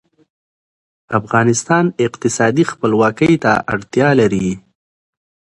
[1.19, 4.47] افغانستان اقتصادي خپلواکۍ ته اړتیا لري